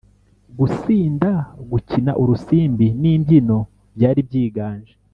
[0.57, 1.29] gusinda,
[1.71, 3.57] gukina urusimbi n’imbyino
[3.95, 4.93] byari byiganje,